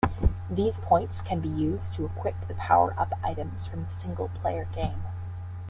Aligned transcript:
These 0.49 0.79
points 0.79 1.21
can 1.21 1.41
be 1.41 1.47
used 1.47 1.93
to 1.93 2.07
equip 2.07 2.47
the 2.47 2.55
power-up 2.55 3.13
items 3.23 3.67
from 3.67 3.85
the 3.85 3.91
single-player 3.91 4.65
game. 4.73 5.03